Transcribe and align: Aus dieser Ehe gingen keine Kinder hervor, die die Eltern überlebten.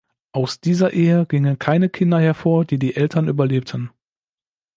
Aus 0.31 0.59
dieser 0.59 0.93
Ehe 0.93 1.27
gingen 1.27 1.59
keine 1.59 1.87
Kinder 1.87 2.19
hervor, 2.19 2.65
die 2.65 2.79
die 2.79 2.95
Eltern 2.95 3.27
überlebten. 3.27 3.91